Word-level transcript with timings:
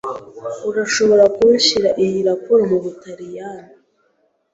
Urashobora 0.69 1.23
kunshyira 1.35 1.89
iyi 2.03 2.19
raporo 2.29 2.61
mubutaliyani? 2.71 3.71